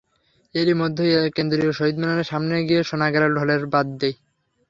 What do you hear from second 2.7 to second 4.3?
শোনা গেল ঢোলের বাদ্যি।